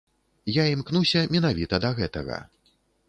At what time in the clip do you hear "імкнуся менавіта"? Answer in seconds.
0.69-1.81